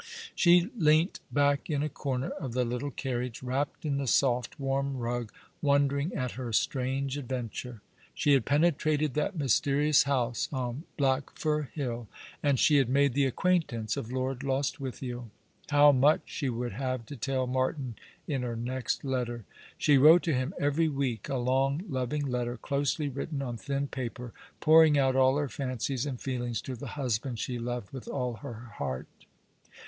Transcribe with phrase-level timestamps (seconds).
[0.33, 4.97] She leant back in a comer of the little carriage, wrapped in the soft, warm
[4.97, 5.31] rug,
[5.61, 7.69] wondering at her strange adventure.
[7.69, 8.11] 1 8 All along the River.
[8.15, 12.07] She had penetrated that mysterious house on Black fir Hill,
[12.41, 15.29] and she had made the acquaintance of Lord Lostwithiel.
[15.69, 17.93] How much she would haye to tell Martin
[18.27, 19.45] in her next letter!
[19.77, 24.33] She wrote to him every week— a long, loving letter, closely written on thin' paper,
[24.61, 28.37] pouring out all her fancies and feel ings to the husband she loved with all
[28.37, 29.05] her heart.